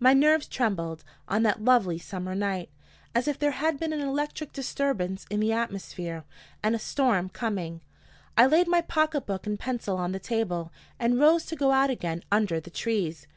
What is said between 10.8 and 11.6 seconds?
and rose to